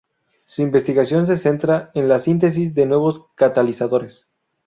Su 0.47 0.63
investigación 0.63 1.27
se 1.27 1.37
centra 1.37 1.91
en 1.93 2.09
la 2.09 2.17
síntesis 2.17 2.73
de 2.73 2.87
nuevos 2.87 3.27
catalizadores. 3.35 4.25